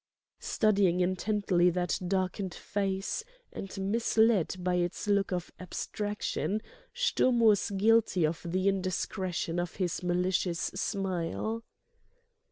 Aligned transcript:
Studying 0.39 0.99
intently 0.99 1.69
that 1.69 1.99
darkened 2.07 2.55
face, 2.55 3.23
and 3.53 3.77
misled 3.77 4.55
by 4.57 4.73
its 4.73 5.07
look 5.07 5.31
of 5.31 5.51
abstraction, 5.59 6.59
Sturm 6.91 7.39
was 7.39 7.69
guilty 7.69 8.25
of 8.25 8.41
the 8.43 8.67
indiscretion 8.67 9.59
of 9.59 9.75
his 9.75 10.01
malicious 10.01 10.71
smile. 10.73 11.63